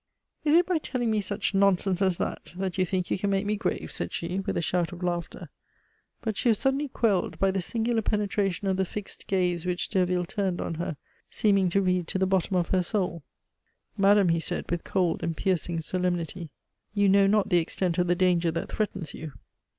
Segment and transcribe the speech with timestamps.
[0.43, 3.45] "Is it by telling me such nonsense as that that you think you can make
[3.45, 5.51] me grave?" said she with a shout of laughter.
[6.23, 10.25] But she was suddenly quelled by the singular penetration of the fixed gaze which Derville
[10.25, 10.97] turned on her,
[11.29, 13.21] seeming to read to the bottom of her soul.
[13.95, 16.49] "Madame," he said with cold and piercing solemnity,
[16.95, 19.33] "you know not the extent of the danger that threatens you.